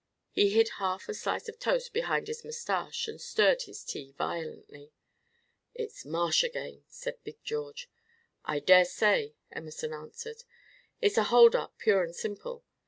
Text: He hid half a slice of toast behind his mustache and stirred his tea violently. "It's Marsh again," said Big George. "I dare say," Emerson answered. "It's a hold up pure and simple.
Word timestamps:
He 0.31 0.49
hid 0.49 0.69
half 0.79 1.07
a 1.09 1.13
slice 1.13 1.47
of 1.47 1.59
toast 1.59 1.93
behind 1.93 2.25
his 2.27 2.43
mustache 2.43 3.07
and 3.07 3.21
stirred 3.21 3.61
his 3.67 3.83
tea 3.83 4.13
violently. 4.17 4.91
"It's 5.75 6.05
Marsh 6.05 6.43
again," 6.43 6.83
said 6.87 7.23
Big 7.23 7.37
George. 7.43 7.87
"I 8.43 8.61
dare 8.61 8.85
say," 8.85 9.35
Emerson 9.51 9.93
answered. 9.93 10.43
"It's 11.01 11.19
a 11.19 11.25
hold 11.25 11.55
up 11.55 11.77
pure 11.77 12.03
and 12.03 12.15
simple. 12.15 12.63